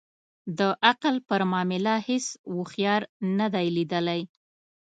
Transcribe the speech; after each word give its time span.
د 0.57 0.59
عقل 0.87 1.15
پر 1.27 1.41
معامله 1.51 1.95
هیڅ 2.07 2.25
اوښیار 2.51 3.01
نه 3.37 3.47
دی 3.53 3.67
لېدلی. 3.75 4.21